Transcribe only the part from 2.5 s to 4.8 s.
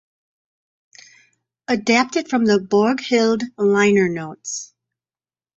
"Borghild" liner notes.